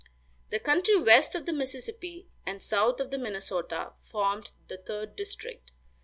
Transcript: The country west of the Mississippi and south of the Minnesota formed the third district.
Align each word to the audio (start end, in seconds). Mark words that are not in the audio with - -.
The 0.49 0.57
country 0.59 0.99
west 0.99 1.35
of 1.35 1.45
the 1.45 1.53
Mississippi 1.53 2.27
and 2.43 2.63
south 2.63 2.99
of 2.99 3.11
the 3.11 3.19
Minnesota 3.19 3.91
formed 4.01 4.51
the 4.67 4.77
third 4.77 5.15
district. 5.15 5.73